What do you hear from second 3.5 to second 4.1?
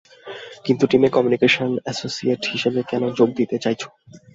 চাইছো?